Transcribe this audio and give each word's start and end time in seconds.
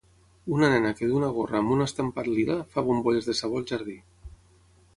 Una 0.53 0.67
nena 0.75 0.93
que 0.99 1.09
duu 1.11 1.17
una 1.19 1.29
gorra 1.35 1.59
amb 1.59 1.75
un 1.75 1.85
estampat 1.85 2.29
lila, 2.37 2.55
fa 2.73 2.85
bombolles 2.89 3.31
de 3.31 3.39
sabó 3.43 3.61
al 3.61 3.69
jardí. 3.73 3.97